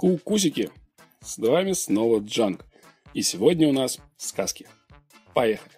[0.00, 0.70] Кукусики!
[1.22, 2.64] С вами снова Джанг.
[3.12, 4.66] И сегодня у нас сказки.
[5.34, 5.74] Поехали!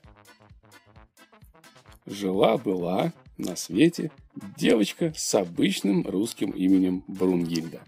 [2.06, 4.12] Жила-была на свете
[4.56, 7.80] девочка с обычным русским именем Брунгильда.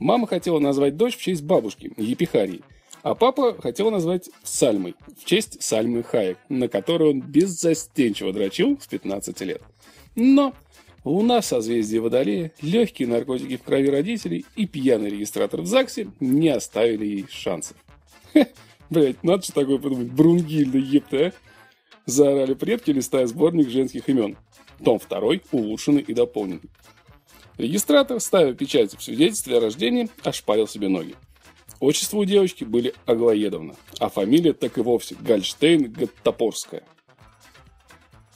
[0.00, 2.62] Мама хотела назвать дочь в честь бабушки, Епихарии,
[3.02, 8.88] а папа хотел назвать Сальмой, в честь Сальмы Хаек, на которую он беззастенчиво дрочил с
[8.88, 9.62] 15 лет.
[10.16, 10.52] Но
[11.04, 16.48] Луна в созвездии Водолея, легкие наркотики в крови родителей и пьяный регистратор в ЗАГСе не
[16.48, 17.76] оставили ей шансов.
[18.90, 20.10] Блять, надо же такое подумать.
[20.10, 21.32] Брунгильда, епта, а?
[22.06, 24.36] Заорали предки, листая сборник женских имен.
[24.82, 25.20] Том 2,
[25.52, 26.62] улучшенный и дополненный.
[27.58, 31.16] Регистратор, ставя печать в свидетельстве о рождении, ошпарил себе ноги.
[31.80, 36.82] Отчество у девочки были Аглоедовна, а фамилия так и вовсе Гальштейн-Гаттопорская–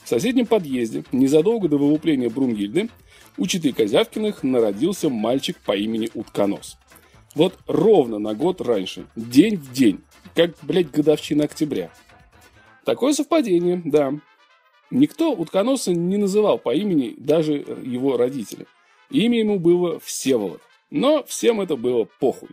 [0.03, 2.89] в соседнем подъезде, незадолго до вылупления Брунгильды,
[3.37, 6.77] у Читы Козявкиных народился мальчик по имени Утконос.
[7.35, 10.01] Вот ровно на год раньше, день в день,
[10.35, 11.89] как, блядь, годовщина октября.
[12.85, 14.13] Такое совпадение, да.
[14.91, 18.67] Никто Утконоса не называл по имени даже его родители.
[19.09, 20.61] Имя ему было Всеволод.
[20.91, 22.49] Но всем это было похуй.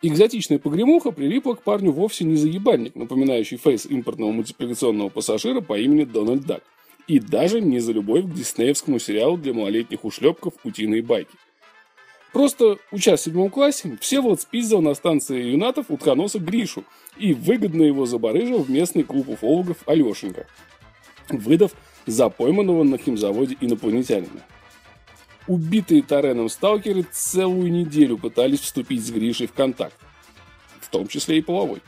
[0.00, 6.04] Экзотичная погремуха прилипла к парню вовсе не заебальник, напоминающий фейс импортного мультипликационного пассажира по имени
[6.04, 6.62] Дональд Дак,
[7.08, 11.34] и даже не за любовь к диснеевскому сериалу для малолетних ушлепков «Утиные байки».
[12.32, 16.84] Просто, учась в седьмом классе, Всеволод спиздил на станции юнатов утконоса Гришу
[17.16, 20.46] и выгодно его забарыжил в местный клуб уфологов Алешенька,
[21.30, 21.72] выдав
[22.06, 24.44] за пойманного на химзаводе инопланетянина.
[25.48, 29.96] Убитые Тареном сталкеры целую неделю пытались вступить с Гришей в контакт,
[30.78, 31.80] в том числе и половой.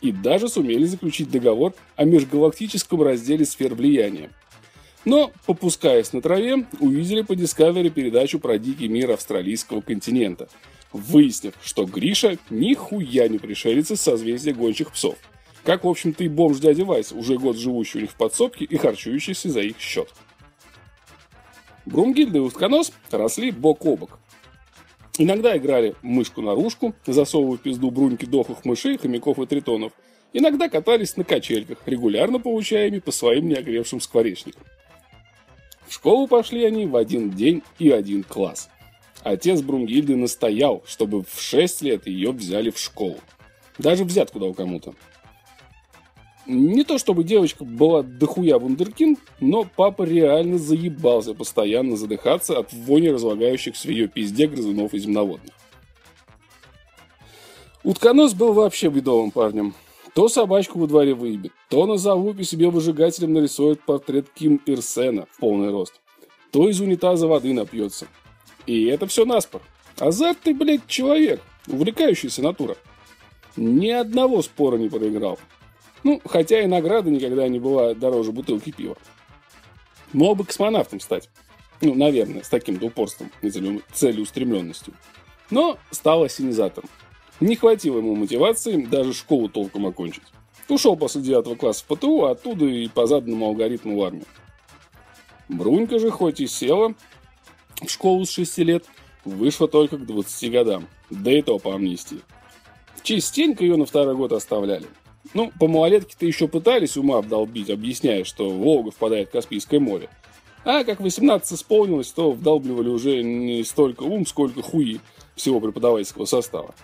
[0.00, 4.30] И даже сумели заключить договор о межгалактическом разделе сфер влияния.
[5.04, 10.48] Но, попускаясь на траве, увидели по Discovery передачу про дикий мир австралийского континента,
[10.92, 15.16] выяснив, что Гриша нихуя не пришелец из созвездия гончих псов.
[15.64, 18.76] Как, в общем-то, и бомж дядя Вайс, уже год живущий у них в подсобке и
[18.76, 20.08] харчующийся за их счет.
[21.86, 24.18] Брунгильда и Узконос росли бок о бок.
[25.18, 29.92] Иногда играли мышку-наружку, засовывая в пизду бруньки дохлых мышей, хомяков и тритонов.
[30.32, 34.62] Иногда катались на качельках, регулярно получаемыми по своим неогревшим скворечникам.
[35.86, 38.68] В школу пошли они в один день и один класс.
[39.22, 43.18] Отец Брунгильды настоял, чтобы в 6 лет ее взяли в школу.
[43.78, 44.94] Даже взятку дал кому-то.
[46.46, 53.10] Не то чтобы девочка была дохуя вундеркинд, но папа реально заебался постоянно задыхаться от вони
[53.10, 55.52] разлагающихся в ее пизде грызунов и земноводных.
[57.82, 59.74] Утконос был вообще бедовым парнем.
[60.14, 65.38] То собачку во дворе выебет, то на залупе себе выжигателем нарисует портрет Ким Ирсена в
[65.38, 65.94] полный рост,
[66.52, 68.06] то из унитаза воды напьется.
[68.66, 69.62] И это все наспор.
[69.98, 72.76] Азартный, блядь, человек, увлекающаяся натура.
[73.56, 75.38] Ни одного спора не проиграл.
[76.04, 78.96] Ну, хотя и награда никогда не была дороже бутылки пива.
[80.12, 81.28] Мог бы космонавтом стать.
[81.80, 84.94] Ну, наверное, с таким-то упорством и целеустремленностью.
[85.50, 86.88] Но стал ассенизатором.
[87.40, 90.22] Не хватило ему мотивации даже школу толком окончить.
[90.68, 94.24] Ушел после 9 класса в ПТУ, а оттуда и по заданному алгоритму в армию.
[95.48, 96.94] Брунька же хоть и села
[97.80, 98.84] в школу с 6 лет,
[99.24, 102.20] вышла только к 20 годам, да и то по амнистии.
[103.02, 104.86] Частенько ее на второй год оставляли.
[105.36, 110.08] Ну, по малолетке-то еще пытались ума вдолбить, объясняя, что Волга впадает в Каспийское море.
[110.64, 114.98] А как 18 исполнилось, то вдалбливали уже не столько ум, сколько хуи
[115.34, 116.74] всего преподавательского состава.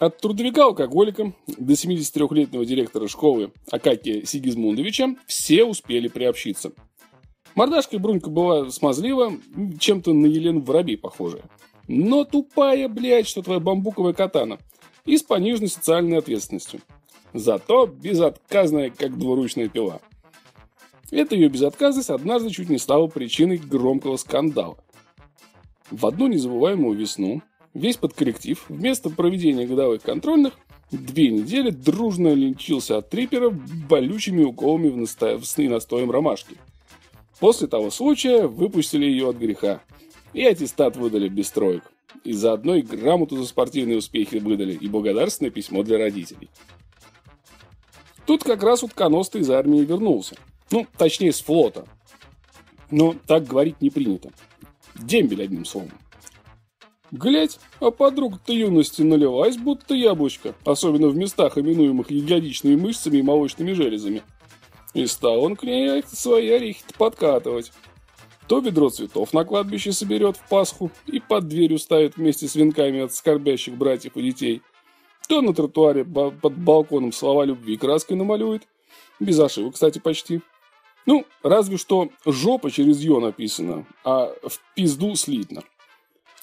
[0.00, 6.72] От трудовика-алкоголика до 73-летнего директора школы Акакия Сигизмундовича все успели приобщиться.
[7.54, 9.34] Мордашка Брунька была смазлива,
[9.78, 11.44] чем-то на Елену Воробей похожая.
[11.86, 14.58] Но тупая, блядь, что твоя бамбуковая катана.
[15.04, 16.80] И с пониженной социальной ответственностью–
[17.34, 20.00] Зато безотказная, как двуручная пила.
[21.10, 24.78] Эта ее безотказность однажды чуть не стала причиной громкого скандала.
[25.90, 27.42] В одну незабываемую весну
[27.74, 30.54] весь подкорректив вместо проведения годовых контрольных
[30.92, 35.36] две недели дружно лечился от трипера болючими уколами в, насто...
[35.36, 36.56] в сны настоем ромашки.
[37.40, 39.82] После того случая выпустили ее от греха.
[40.34, 41.82] И аттестат выдали без троек.
[42.22, 46.48] И заодно и грамоту за спортивные успехи выдали, и благодарственное письмо для родителей.
[48.26, 50.36] Тут как раз утконос из армии вернулся.
[50.70, 51.86] Ну, точнее, с флота.
[52.90, 54.30] Но так говорить не принято.
[54.94, 55.90] Дембель, одним словом.
[57.10, 63.72] Глядь, а подруга-то юности налилась, будто яблочко, особенно в местах, именуемых ягодичными мышцами и молочными
[63.72, 64.22] железами.
[64.94, 67.72] И стал он к ней свои орехи подкатывать.
[68.48, 73.00] то ведро цветов на кладбище соберет в Пасху и под дверью ставит вместе с венками
[73.00, 74.62] от скорбящих братьев и детей,
[75.26, 78.62] то на тротуаре под балконом слова любви краской намалюет,
[79.20, 80.40] без ошибок, кстати, почти.
[81.06, 85.62] Ну, разве что жопа через ё написано, а в пизду слитно.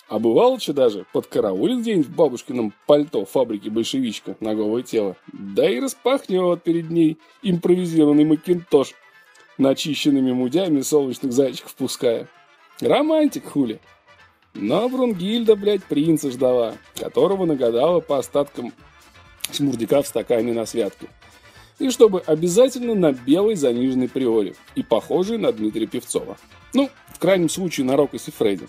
[0.07, 5.69] А бывало что даже подкараулит где-нибудь в бабушкином пальто фабрики большевичка на голое тело, да
[5.69, 8.93] и распахнет перед ней импровизированный макинтош,
[9.57, 12.27] начищенными мудями солнечных зайчиков пуская.
[12.81, 13.79] Романтик хули.
[14.53, 18.73] Но Брунгильда, блядь, принца ждала, которого нагадала по остаткам
[19.51, 21.07] шмурдика в стакане на святке.
[21.79, 26.37] И чтобы обязательно на белой заниженной приоре и похожей на Дмитрия Певцова.
[26.73, 28.67] Ну, в крайнем случае, на Рокосе Фредди.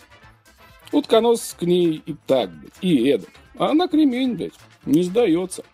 [0.93, 3.31] Утконос к ней и так, блядь, и эдак.
[3.59, 5.65] А она кремень, блядь, не сдается.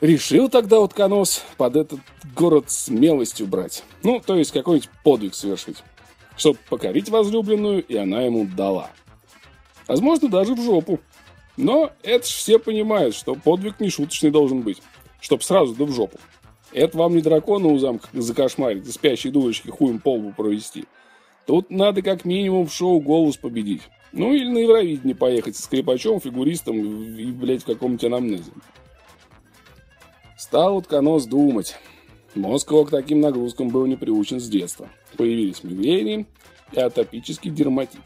[0.00, 2.00] Решил тогда утконос под этот
[2.34, 3.82] город смелостью брать.
[4.02, 5.82] Ну, то есть какой-нибудь подвиг совершить.
[6.38, 8.90] Чтоб покорить возлюбленную, и она ему дала.
[9.88, 11.00] Возможно, даже в жопу.
[11.56, 14.80] Но это все понимают, что подвиг не шуточный должен быть.
[15.20, 16.18] Чтоб сразу да в жопу.
[16.72, 20.84] Это вам не дракона у замка закошмарить и спящей дурочки хуем полбу провести.
[21.44, 23.82] Тут надо как минимум в шоу голос победить.
[24.12, 28.52] Ну или на Евровидение поехать с скрипачом, фигуристом и, блядь, в каком-нибудь анамнезе.
[30.36, 31.76] Стал утконос думать.
[32.34, 34.88] Мозг его к таким нагрузкам был не приучен с детства.
[35.16, 36.26] Появились мигрени
[36.72, 38.00] и атопический дерматит.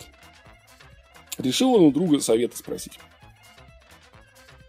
[1.39, 2.99] Решил он у друга совета спросить.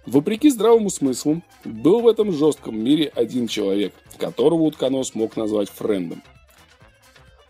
[0.05, 6.21] Вопреки здравому смыслу, был в этом жестком мире один человек, которого утконос мог назвать френдом.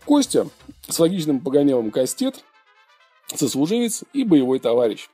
[0.04, 0.46] Костя
[0.88, 2.44] с логичным погонялом Кастет,
[3.34, 5.08] сослуживец и боевой товарищ.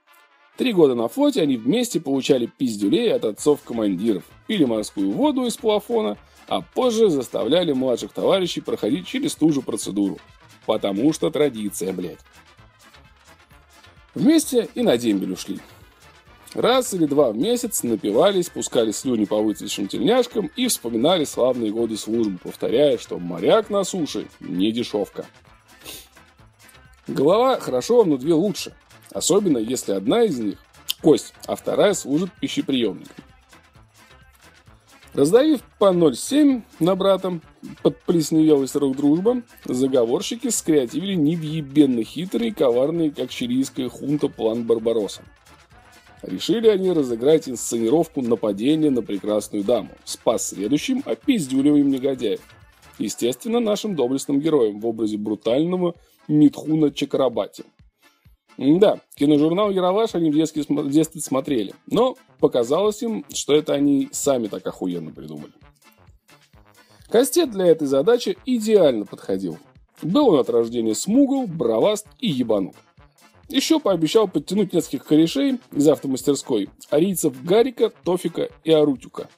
[0.57, 6.19] Три года на флоте они вместе получали пиздюлей от отцов-командиров, пили морскую воду из плафона,
[6.49, 10.19] а позже заставляли младших товарищей проходить через ту же процедуру.
[10.67, 12.19] Потому что традиция, блядь.
[14.15, 15.61] Вместе и на дембель ушли.
[16.55, 21.97] Раз или два в месяц напивались, пускали слюни по выцветшим тельняшкам и вспоминали славные годы
[21.97, 25.27] службы, повторяя, что моряк на суше не дешевка.
[27.07, 28.75] Голова хорошо, но две лучше.
[29.13, 30.59] Особенно, если одна из них–
[31.03, 33.25] кость, а вторая служит пищеприемником.
[35.15, 37.43] Раздавив по 0,7 на братом
[37.83, 45.23] под плесневелый срок дружба, заговорщики скреативили невъебенно хитрый и коварный, как чилийская хунта, план Барбароса–
[46.23, 52.41] Решили они разыграть инсценировку нападения на прекрасную даму с последующим опиздюливанием негодяев.
[52.99, 55.95] Естественно, нашим доблестным героем в образе брутального
[56.29, 57.65] Митхуна Чакрабати.
[58.57, 64.09] Да, киножурнал «Яралаш» они в детстве, в детстве смотрели, но показалось им, что это они
[64.13, 65.53] сами так охуенно придумали.
[67.09, 69.59] Кастет для этой задачи идеально подходил.
[70.03, 72.75] Был он от рождения смугл, браваст и ебанут.
[73.49, 79.29] Еще пообещал подтянуть нескольких корешей из автомастерской, арийцев Гарика, Тофика и Арутюка.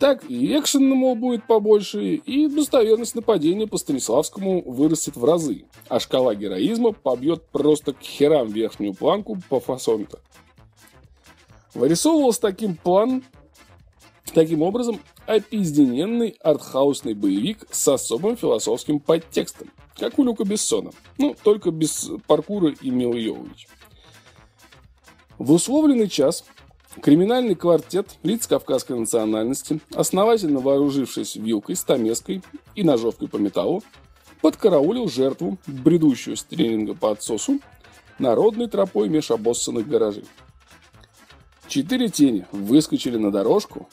[0.00, 6.00] Так и экшена, мол, будет побольше, и достоверность нападения по Станиславскому вырастет в разы, а
[6.00, 10.20] шкала героизма побьет просто к херам верхнюю планку по фасонка.
[11.74, 13.22] Вырисовывался таким план,
[14.32, 20.92] таким образом, опиздененный артхаусный боевик с особым философским подтекстом, как у Люка Бессона.
[21.18, 23.68] Ну, только без паркура и Милы Йовович.
[25.36, 26.44] В условленный час
[27.00, 32.42] криминальный квартет лиц кавказской национальности, основательно вооружившись вилкой, стамеской
[32.74, 33.82] и ножовкой по металлу,
[34.40, 37.60] подкараулил жертву, бредущую с тренинга по отсосу,
[38.18, 40.24] народной тропой меж обоссанных гаражей.
[41.68, 43.88] Четыре тени выскочили на дорожку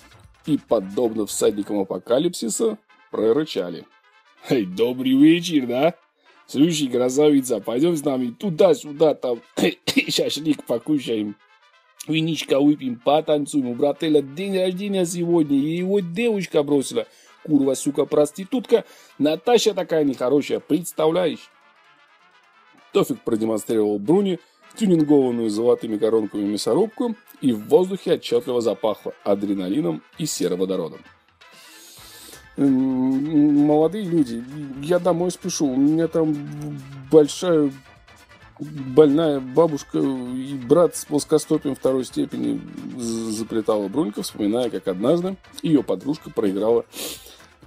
[0.46, 2.78] и, подобно всадникам апокалипсиса,
[3.12, 3.86] прорычали–
[4.50, 5.94] Эй, добрый вечер, да?
[6.46, 9.42] Слушай, красавица, пойдем с нами туда-сюда, там
[10.08, 11.36] шашлык покушаем.
[12.08, 13.68] Виничка выпьем, потанцуем.
[13.68, 17.06] У брателя день рождения сегодня, и его девушка бросила.
[17.44, 18.86] Курва, сука, проститутка.
[19.20, 21.50] Наташа такая нехорошая, представляешь?
[22.94, 24.40] Тофик продемонстрировал Бруни
[24.76, 31.00] тюнингованную золотыми коронками мясорубку, и в воздухе отчетливо запахло адреналином и сероводородом
[32.58, 34.44] молодые люди,
[34.82, 36.36] я домой спешу, у меня там
[37.12, 37.72] большая
[38.60, 42.62] больная бабушка и брат с плоскостопием второй степени
[42.98, 46.86] заплетала Брунька, вспоминая, как однажды ее подружка проиграла,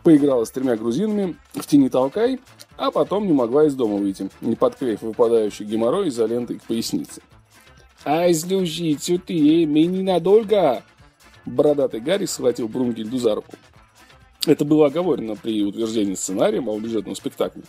[0.03, 2.41] поиграла с тремя грузинами в тени толкай,
[2.77, 7.23] а потом не могла из дома выйти, не подклеив выпадающий геморрой изолентой к пояснице.
[8.05, 10.83] «Ай, слушай, что ты, мне ненадолго!»
[11.45, 13.53] Бородатый Гарри схватил Брунгельду за руку.
[14.47, 17.63] Это было оговорено при утверждении сценария малобюджетного спектакля.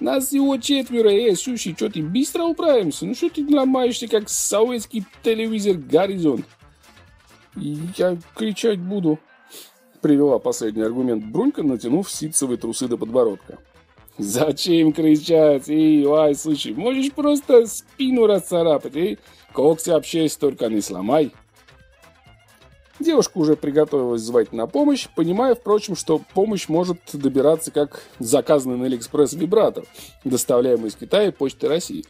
[0.00, 3.06] Нас всего четверо, эй, слушай, что ты быстро управимся?
[3.06, 6.46] Ну что ты ломаешься, как советский телевизор «Горизонт»?
[7.54, 9.18] Я кричать буду,
[10.00, 13.58] привела последний аргумент Брунька, натянув ситцевые трусы до подбородка.
[14.18, 15.68] Зачем кричать?
[15.68, 19.18] Эй, ай, слушай, можешь просто спину расцарапать, эй?
[19.52, 21.32] Когти общаясь, только не сломай.
[23.02, 28.84] Девушка уже приготовилась звать на помощь, понимая, впрочем, что помощь может добираться как заказанный на
[28.84, 29.84] Алиэкспресс вибратор,
[30.22, 32.04] доставляемый из Китая почтой России.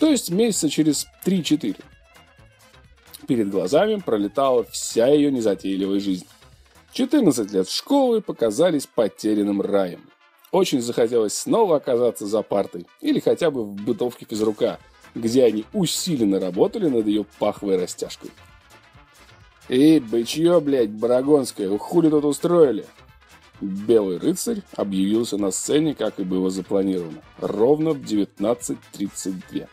[0.00, 1.76] То есть месяца через 3-4.
[3.28, 6.26] Перед глазами пролетала вся ее незатейливая жизнь.
[6.92, 10.10] 14 лет школы показались потерянным раем.
[10.50, 14.80] Очень захотелось снова оказаться за партой или хотя бы в бытовке физрука,
[15.14, 18.32] где они усиленно работали над ее паховой растяжкой.
[19.68, 22.86] «Эй, бычье, блядь, барагонское, хули тут устроили?»
[23.60, 29.66] Белый рыцарь объявился на сцене, как и было запланировано, ровно в 19.32.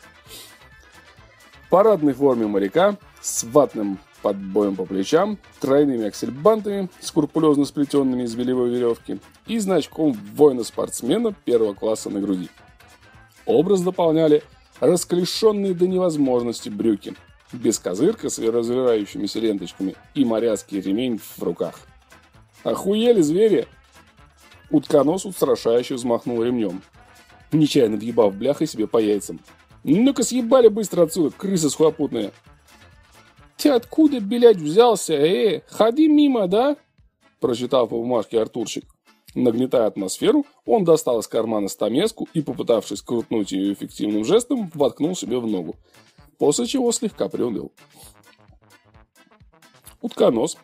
[1.66, 8.70] В парадной форме моряка с ватным подбоем по плечам, тройными аксельбантами, скрупулезно сплетенными из белевой
[8.70, 12.50] веревки и значком воина-спортсмена первого класса на груди.
[13.46, 14.44] Образ дополняли
[14.80, 17.16] расклешенные до невозможности брюки,
[17.54, 21.80] без козырка с развивающимися ленточками и моряцкий ремень в руках.
[22.64, 23.68] «Охуели звери!»
[24.72, 26.82] Утконос устрашающе взмахнул ремнем,
[27.52, 29.40] нечаянно въебав бляхой себе по яйцам.
[29.84, 32.32] «Ну-ка съебали быстро отсюда, крыса сухопутная!»
[33.64, 35.62] Ты откуда, блядь, взялся, э?
[35.70, 36.76] Ходи мимо, да?»
[37.40, 38.84] Прочитав по бумажке Артурчик.
[39.36, 45.40] Нагнетая атмосферу, он достал из кармана стамеску и, попытавшись крутнуть ее эффективным жестом, воткнул себе
[45.40, 45.78] в ногу,
[46.38, 47.72] после чего слегка приуныл.
[50.02, 50.58] Утконос,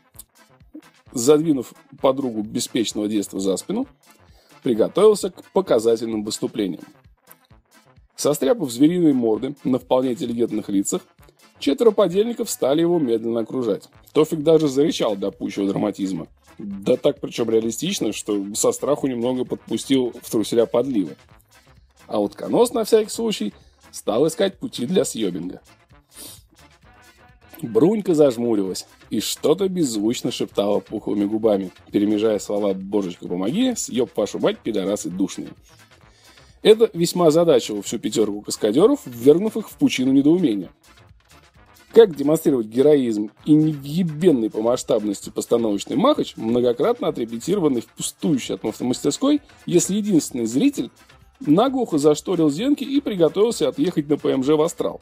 [1.12, 3.88] задвинув подругу беспечного детства за спину,
[4.64, 6.84] приготовился к показательным выступлениям.
[8.16, 11.02] Состряпав звериные морды на вполне интеллигентных лицах,
[11.60, 13.90] Четверо подельников стали его медленно окружать.
[14.14, 16.28] Тофик даже зарычал до пущего драматизма.
[16.58, 21.16] Да так причем реалистично, что со страху немного подпустил в труселя подливы.
[22.08, 23.54] А утконос на всякий случай
[23.91, 25.62] стал искать пути для съебинга.
[27.62, 34.60] Брунька зажмурилась и что-то беззвучно шептала пухлыми губами, перемежая слова «Божечка, помоги», «Съеб вашу мать,
[34.60, 35.50] пидорасы душные».
[36.62, 40.69] Это весьма озадачило всю пятерку каскадеров, ввергнув их в пучину недоумения.
[41.93, 49.41] Как демонстрировать героизм и невъебенный по масштабности постановочный махач, многократно отрепетированный в пустующей от автомастерской,
[49.65, 50.91] если единственный зритель
[51.39, 55.01] наглухо зашторил зенки и приготовился отъехать на ПМЖ в астрал.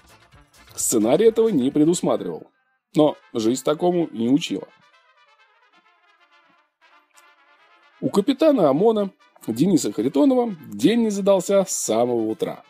[0.75, 2.47] Сценарий этого не предусматривал.
[2.95, 4.67] Но жизнь такому не учила.
[7.99, 9.11] У капитана ОМОНа
[9.47, 12.63] Дениса Харитонова день не задался с самого утра.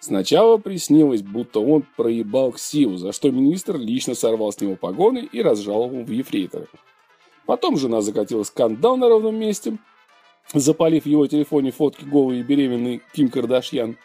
[0.00, 5.42] Сначала приснилось, будто он проебал Ксиву, за что министр лично сорвал с него погоны и
[5.42, 6.68] разжаловал в ефрейторы.
[7.46, 9.78] Потом жена закатила скандал на ровном месте,
[10.52, 13.96] запалив в его телефоне фотки голой и беременной Ким Кардашьян.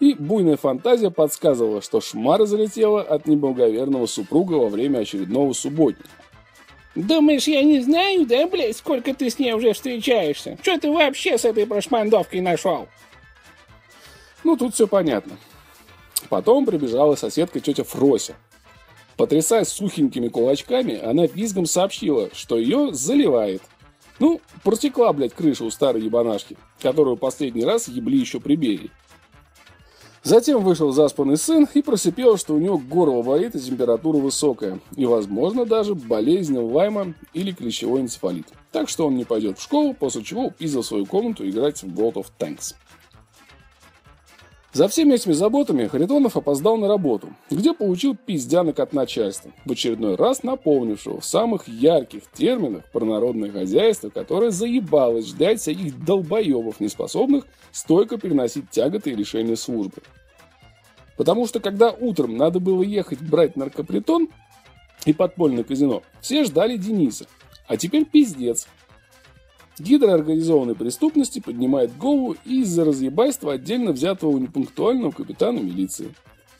[0.00, 6.08] И буйная фантазия подсказывала, что шмара залетела от неблаговерного супруга во время очередного субботника.
[6.94, 10.58] Думаешь, я не знаю, да, блядь, сколько ты с ней уже встречаешься?
[10.60, 12.86] Что ты вообще с этой прошмандовкой нашел?
[14.44, 15.38] Ну, тут все понятно.
[16.28, 18.34] Потом прибежала соседка тетя Фрося.
[19.16, 23.62] Потрясая сухенькими кулачками, она визгом сообщила, что ее заливает.
[24.22, 28.92] Ну, протекла, блядь, крыша у старой ебанашки, которую последний раз ебли еще при Берии.
[30.22, 35.06] Затем вышел заспанный сын и просипел, что у него горло болит и температура высокая, и,
[35.06, 38.46] возможно, даже болезнь Лайма или клещевой энцефалит.
[38.70, 42.14] Так что он не пойдет в школу, после чего упиздил свою комнату играть в World
[42.14, 42.76] of Tanks.
[44.72, 50.14] За всеми этими заботами Харитонов опоздал на работу, где получил пиздянок от начальства, в очередной
[50.14, 57.46] раз напомнившего в самых ярких терминах про народное хозяйство, которое заебалось ждать всяких долбоебов, неспособных
[57.70, 60.00] стойко переносить тяготы и решения службы.
[61.18, 64.30] Потому что когда утром надо было ехать брать наркопритон
[65.04, 67.26] и подпольное казино, все ждали Дениса.
[67.68, 68.66] А теперь пиздец.
[69.78, 76.14] Гидра организованной преступности поднимает голову из-за разъебайства отдельно взятого непунктуального капитана милиции.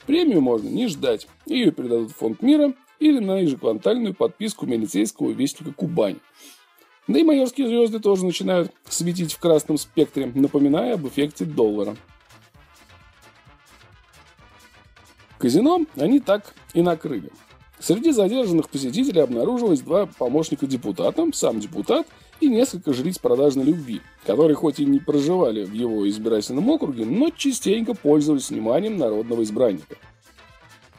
[0.07, 1.29] Премию можно не ждать.
[1.47, 6.19] Ее передадут в фонд мира или на ежеквартальную подписку милицейского вестника Кубань.
[7.09, 11.97] Да и майорские звезды тоже начинают светить в красном спектре, напоминая об эффекте доллара.
[15.39, 17.31] Казино они так и накрыли.
[17.83, 22.07] Среди задержанных посетителей обнаружилось два помощника депутата, сам депутат
[22.41, 27.31] и несколько жриц продажной любви, которые хоть и не проживали в его избирательном округе, но
[27.31, 29.97] частенько пользовались вниманием народного избранника.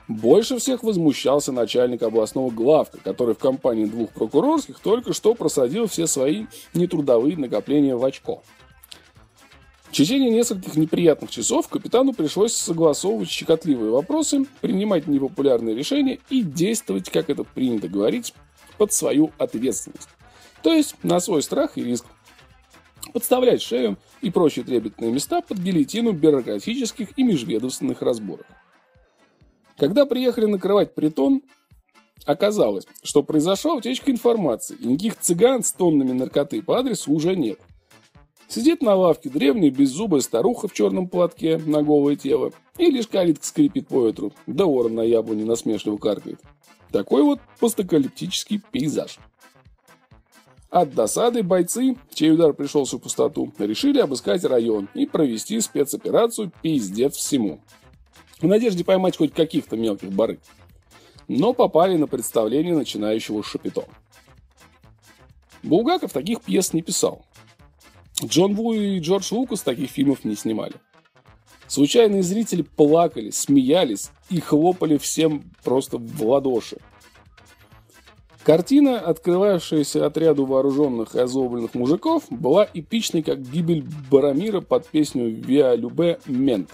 [0.09, 6.05] Больше всех возмущался начальник областного главка, который в компании двух прокурорских только что просадил все
[6.05, 8.43] свои нетрудовые накопления в очко.
[9.93, 17.11] В течение нескольких неприятных часов капитану пришлось согласовывать щекотливые вопросы, принимать непопулярные решения и действовать,
[17.11, 18.33] как это принято говорить,
[18.79, 20.09] под свою ответственность.
[20.63, 22.07] То есть на свой страх и риск.
[23.13, 28.47] Подставлять шею и прочие трепетные места под гильотину бюрократических и межведомственных разборок.
[29.77, 31.43] Когда приехали накрывать притон,
[32.25, 37.59] оказалось, что произошла утечка информации, и никаких цыган с тоннами наркоты по адресу уже нет–
[38.53, 43.43] Сидит на лавке древняя беззубая старуха в черном платке на голое тело, и лишь калитка
[43.43, 46.39] скрипит по ветру, да ворон на яблоне насмешливо каркает.
[46.91, 49.17] Такой вот постакалиптический пейзаж.
[50.69, 57.15] От досады бойцы, чей удар пришелся в пустоту, решили обыскать район и провести спецоперацию «Пиздец
[57.15, 57.59] всему».
[58.39, 60.39] В надежде поймать хоть каких-то мелких барыг.
[61.27, 63.85] Но попали на представление начинающего Шапито.
[65.63, 67.25] Булгаков таких пьес не писал.
[68.21, 70.73] Джон Ву и Джордж Лукас таких фильмов не снимали.
[71.67, 76.77] Случайные зрители плакали, смеялись и хлопали всем просто в ладоши.
[78.43, 85.75] Картина, открывавшаяся отряду вооруженных и озлобленных мужиков, была эпичной, как гибель Барамира под песню «Виа
[85.75, 86.69] Любе Мент».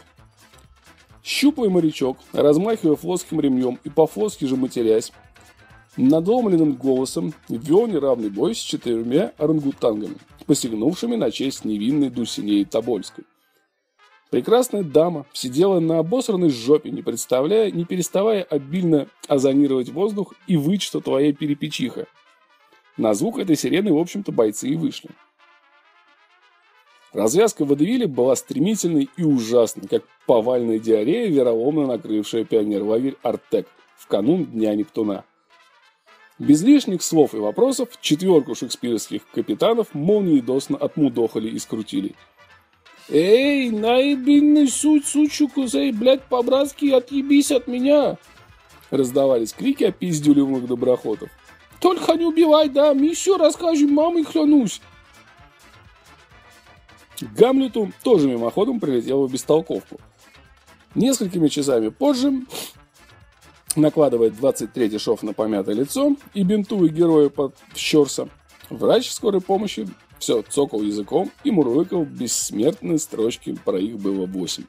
[1.24, 5.12] Щуплый морячок, размахивая флотским ремнем и по-флотски же матерясь,
[5.96, 10.18] надломленным голосом вел неравный бой с четырьмя орангутангами,
[10.50, 13.24] посягнувшими на честь невинной Дульсинеи Тобольской.
[14.32, 20.82] Прекрасная дама сидела на обосранной жопе, не представляя, не переставая обильно озонировать воздух и выть,
[20.82, 22.08] что твоя перепечиха.
[22.98, 25.12] На звук этой сирены, в общем-то, бойцы и вышли.
[27.14, 34.08] Развязка в водевиле была стремительной и ужасной, как повальная диарея, вероломно накрывшая пионер-лагерь «Артек» в
[34.08, 35.26] канун Дня Нептуна.
[36.40, 42.16] Без лишних слов и вопросов четверку шекспировских капитанов молниеносно отмудохали и скрутили.
[43.10, 48.18] «Эй, наебенный суть, сучу кузей, блядь, по-братски отъебись от меня!»
[48.90, 51.30] Раздавались крики опиздюливых доброхотов.
[51.82, 54.82] «Только не убивай, да, мы еще расскажем, мамой клянусь!»
[57.38, 60.00] Гамлету тоже мимоходом прилетела бестолковку.
[60.96, 62.34] Несколькими часами позже
[63.82, 68.30] накладывает 23 шов на помятое лицо и бинтует героя под щерса.
[68.70, 69.88] Врач скорой помощи
[70.20, 74.64] все цокал языком и мурлыкал бессмертные строчки, про их было 8.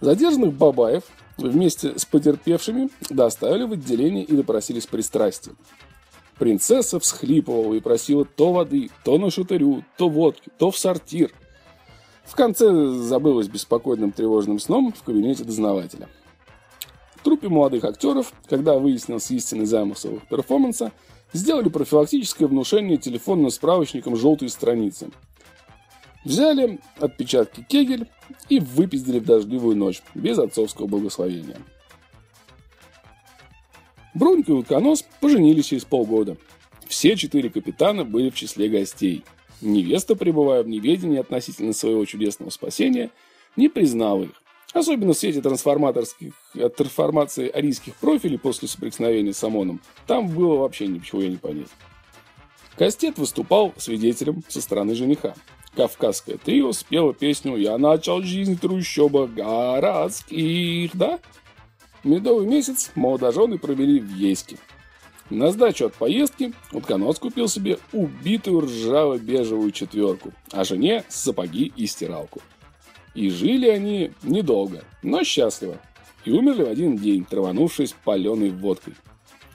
[0.00, 1.04] Задержанных Бабаев
[1.38, 5.56] вместе с потерпевшими доставили в отделение и допросились пристрастием.
[6.38, 11.32] Принцесса всхлипывала и просила то воды, то на шатырю, то водки, то в сортир.
[12.24, 16.08] В конце забылась беспокойным тревожным сном в кабинете дознавателя
[17.26, 20.92] труппе молодых актеров, когда выяснился истинный замысел их перформанса,
[21.32, 25.10] сделали профилактическое внушение телефонным справочником желтой страницы.
[26.24, 28.06] Взяли отпечатки Кегель
[28.48, 31.56] и выпиздили в дождливую ночь, без отцовского благословения.
[34.14, 36.36] Брунька и Утконос поженились через полгода.
[36.86, 39.24] Все четыре капитана были в числе гостей.
[39.60, 43.10] Невеста, пребывая в неведении относительно своего чудесного спасения,
[43.56, 44.42] не признала их
[44.76, 50.86] Особенно в свете трансформаторских, э, трансформации арийских профилей после соприкосновения с ОМОНом, там было вообще
[50.86, 51.70] ничего не понять.
[52.76, 55.34] Кастет выступал свидетелем со стороны жениха.
[55.74, 61.20] Кавказское трио спело песню «Я начал жизнь трущоба городских», да?
[62.04, 64.58] Медовый месяц молодожены провели в Ейске.
[65.30, 72.42] На сдачу от поездки утконос купил себе убитую ржаво-бежевую четверку, а жене сапоги и стиралку–
[73.16, 75.80] и жили они недолго, но счастливо.
[76.24, 78.94] И умерли в один день, траванувшись паленой водкой.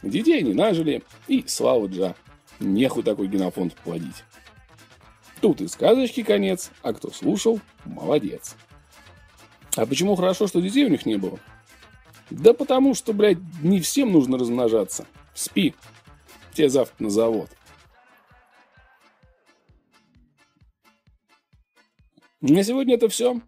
[0.02, 2.16] Детей они нажили, и слава Джа,
[2.60, 4.24] неху такой генофонд плодить.
[5.42, 8.56] Тут и сказочки конец, а кто слушал, молодец.
[9.76, 11.40] А почему хорошо, что детей у них не было?
[12.32, 15.06] Да потому что, блядь, не всем нужно размножаться.
[15.36, 15.76] Спи.
[16.54, 17.50] Тебе завтра на завод.
[22.42, 23.40] На сегодня это все.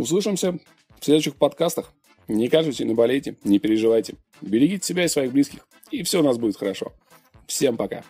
[0.00, 0.52] Услышимся
[0.98, 1.92] в следующих подкастах.
[2.26, 4.14] Не кажете, не болейте, не переживайте.
[4.40, 6.94] Берегите себя и своих близких, и все у нас будет хорошо.
[7.46, 8.02] Всем пока.